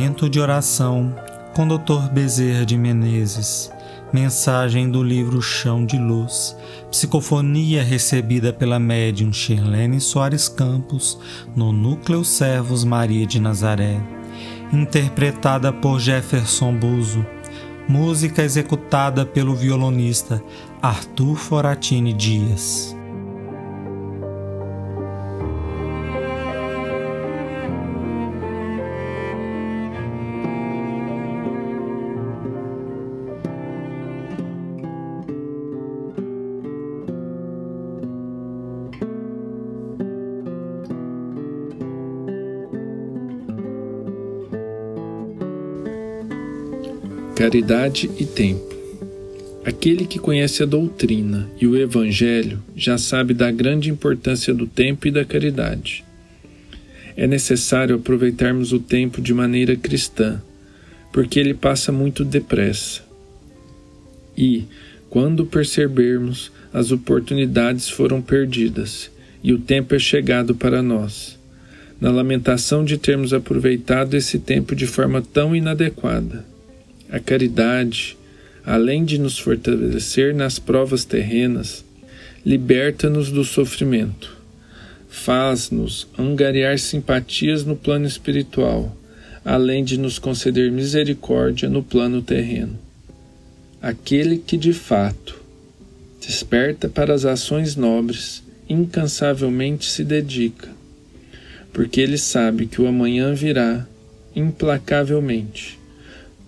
[0.00, 1.14] Momento de oração
[1.54, 2.10] com Dr.
[2.10, 3.70] Bezerra de Menezes.
[4.10, 6.56] Mensagem do livro Chão de Luz.
[6.90, 11.20] Psicofonia recebida pela médium Shirlene Soares Campos
[11.54, 14.00] no Núcleo Servos Maria de Nazaré.
[14.72, 17.24] Interpretada por Jefferson Buzo.
[17.86, 20.42] Música executada pelo violonista
[20.80, 22.96] Arthur Foratini Dias.
[47.40, 48.76] Caridade e tempo.
[49.64, 55.08] Aquele que conhece a doutrina e o Evangelho já sabe da grande importância do tempo
[55.08, 56.04] e da caridade.
[57.16, 60.42] É necessário aproveitarmos o tempo de maneira cristã,
[61.10, 63.00] porque ele passa muito depressa.
[64.36, 64.64] E,
[65.08, 69.10] quando percebermos, as oportunidades foram perdidas
[69.42, 71.38] e o tempo é chegado para nós,
[71.98, 76.49] na lamentação de termos aproveitado esse tempo de forma tão inadequada.
[77.12, 78.16] A caridade,
[78.64, 81.84] além de nos fortalecer nas provas terrenas,
[82.46, 84.36] liberta-nos do sofrimento,
[85.08, 88.96] faz-nos angariar simpatias no plano espiritual,
[89.44, 92.78] além de nos conceder misericórdia no plano terreno.
[93.82, 95.40] Aquele que de fato
[96.24, 100.68] desperta para as ações nobres, incansavelmente se dedica,
[101.72, 103.84] porque ele sabe que o amanhã virá
[104.36, 105.79] implacavelmente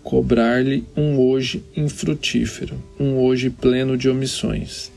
[0.03, 4.91] cobrar-lhe um hoje infrutífero, um hoje pleno de omissões.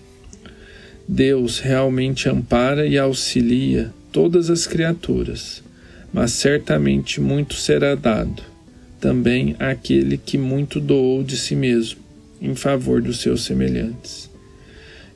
[1.07, 5.63] Deus realmente ampara e auxilia todas as criaturas,
[6.11, 8.55] mas certamente muito será dado
[8.99, 11.99] também àquele que muito doou de si mesmo
[12.41, 14.29] em favor dos seus semelhantes.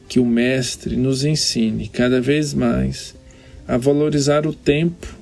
[0.07, 3.15] Que o Mestre nos ensine cada vez mais
[3.67, 5.18] a valorizar o tempo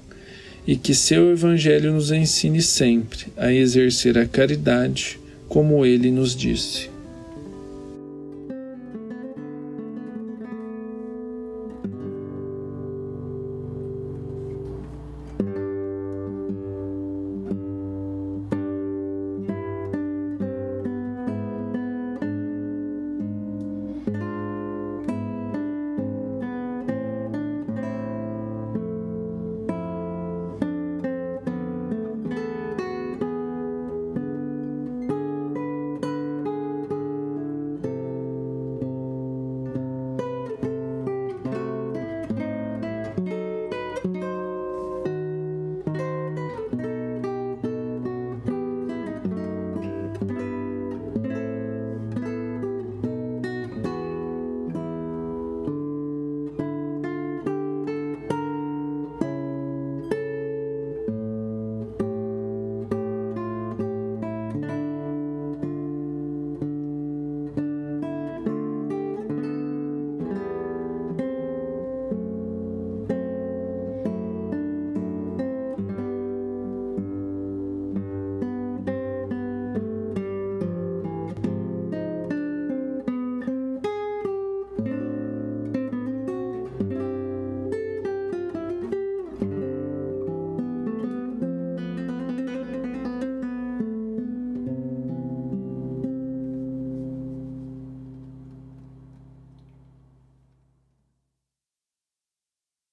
[0.68, 5.18] e que seu Evangelho nos ensine sempre a exercer a caridade,
[5.48, 6.97] como ele nos disse.